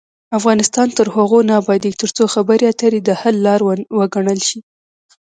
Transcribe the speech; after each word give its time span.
افغانستان 0.37 0.87
تر 0.97 1.07
هغو 1.15 1.39
نه 1.49 1.53
ابادیږي، 1.61 1.99
ترڅو 2.01 2.23
خبرې 2.33 2.65
اترې 2.69 2.99
د 3.03 3.09
حل 3.21 3.35
لار 3.45 3.61
وګڼل 3.97 4.39
شي. 4.47 4.59